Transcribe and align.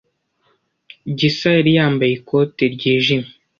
Gisa 1.17 1.47
yari 1.57 1.71
yambaye 1.77 2.11
ikote 2.15 2.63
ryijimye. 2.75 3.29